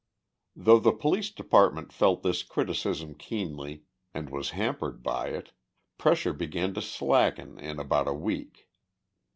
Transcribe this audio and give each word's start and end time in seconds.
Though 0.55 0.79
the 0.79 0.93
Police 0.93 1.29
Department 1.29 1.93
felt 1.93 2.23
this 2.23 2.41
criticism 2.41 3.13
keenly, 3.13 3.83
and 4.15 4.31
was 4.31 4.49
hampered 4.49 5.03
by 5.03 5.27
it, 5.27 5.51
pressure 5.99 6.33
began 6.33 6.73
to 6.73 6.81
slacken 6.81 7.59
in 7.59 7.79
about 7.79 8.07
a 8.07 8.13
week. 8.13 8.67